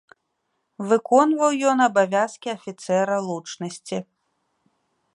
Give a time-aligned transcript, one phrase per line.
[0.91, 3.97] Выконваў ён абавязкі афіцэра лучнасці.